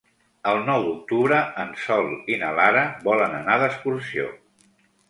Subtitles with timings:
[0.51, 4.31] El nou d'octubre en Sol i na Lara volen anar d'excursió.